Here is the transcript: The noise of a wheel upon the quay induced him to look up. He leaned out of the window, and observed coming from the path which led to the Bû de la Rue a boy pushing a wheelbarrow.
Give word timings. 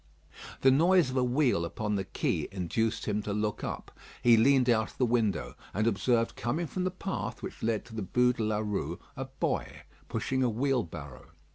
The 0.61 0.71
noise 0.71 1.11
of 1.11 1.17
a 1.17 1.23
wheel 1.23 1.63
upon 1.63 1.93
the 1.93 2.03
quay 2.05 2.47
induced 2.51 3.05
him 3.05 3.21
to 3.21 3.33
look 3.33 3.63
up. 3.63 3.91
He 4.23 4.35
leaned 4.35 4.67
out 4.67 4.89
of 4.89 4.97
the 4.97 5.05
window, 5.05 5.53
and 5.75 5.85
observed 5.85 6.35
coming 6.35 6.65
from 6.65 6.85
the 6.85 6.89
path 6.89 7.43
which 7.43 7.61
led 7.61 7.85
to 7.85 7.93
the 7.93 8.01
Bû 8.01 8.35
de 8.35 8.41
la 8.43 8.57
Rue 8.65 8.99
a 9.15 9.25
boy 9.25 9.83
pushing 10.09 10.41
a 10.41 10.49
wheelbarrow. 10.49 11.27